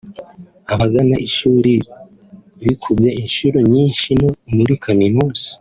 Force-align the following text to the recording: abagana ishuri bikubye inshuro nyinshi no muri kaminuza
abagana 0.73 1.15
ishuri 1.27 1.71
bikubye 2.67 3.09
inshuro 3.21 3.57
nyinshi 3.71 4.07
no 4.21 4.29
muri 4.55 4.73
kaminuza 4.83 5.45